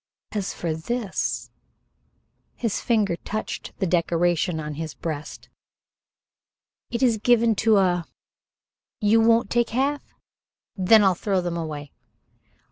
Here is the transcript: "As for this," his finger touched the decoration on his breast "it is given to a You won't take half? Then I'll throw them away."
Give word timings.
"As 0.31 0.51
for 0.51 0.73
this," 0.73 1.51
his 2.55 2.81
finger 2.81 3.15
touched 3.17 3.77
the 3.77 3.85
decoration 3.85 4.59
on 4.59 4.73
his 4.73 4.95
breast 4.95 5.47
"it 6.89 7.03
is 7.03 7.19
given 7.19 7.53
to 7.57 7.77
a 7.77 8.05
You 8.99 9.21
won't 9.21 9.51
take 9.51 9.69
half? 9.69 10.15
Then 10.75 11.03
I'll 11.03 11.13
throw 11.13 11.39
them 11.39 11.55
away." 11.55 11.91